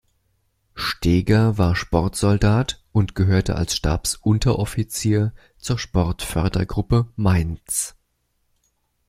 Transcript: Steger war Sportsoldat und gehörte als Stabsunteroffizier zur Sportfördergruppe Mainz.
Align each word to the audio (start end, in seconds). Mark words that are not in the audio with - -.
Steger 0.73 1.59
war 1.59 1.75
Sportsoldat 1.75 2.83
und 2.91 3.13
gehörte 3.13 3.55
als 3.55 3.75
Stabsunteroffizier 3.75 5.31
zur 5.59 5.77
Sportfördergruppe 5.77 7.11
Mainz. 7.17 7.93